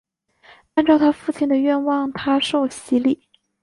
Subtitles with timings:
[0.73, 3.27] 按照她父亲的愿望她受洗礼。